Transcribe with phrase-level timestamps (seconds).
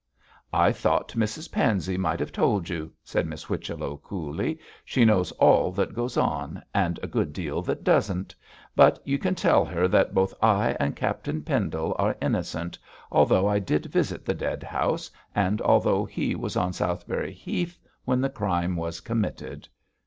[0.51, 4.57] 'I thought Mrs Pansey might have told you!' said Miss Whichello, coolly.
[4.83, 8.33] 'She knows all that goes on, and a good deal that doesn't.
[8.75, 12.79] But you can tell her that both I and Captain Pendle are innocent,
[13.11, 18.21] although I did visit the dead house, and although he was on Southberry Heath when
[18.21, 19.67] the crime was committed.'